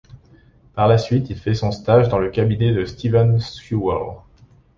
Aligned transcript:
Par 0.73 0.87
la 0.87 0.97
suite, 0.97 1.29
il 1.29 1.37
fait 1.37 1.53
son 1.53 1.69
stage 1.71 2.09
dans 2.09 2.17
le 2.17 2.31
cabinet 2.31 2.73
de 2.73 2.85
Stephen 2.85 3.39
Sewell. 3.39 4.17